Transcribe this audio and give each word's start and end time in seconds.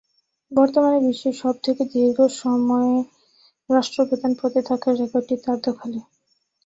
বর্তমানে 0.51 0.99
বিশ্বের 1.05 1.35
সবথেকে 1.43 1.83
দীর্ঘসময় 1.93 2.93
রাষ্ট্রপ্রধান 3.69 4.31
পদে 4.39 4.61
থাকার 4.69 4.93
রেকর্ডটি 5.01 5.35
তার 5.43 5.57
দখলে। 5.67 5.99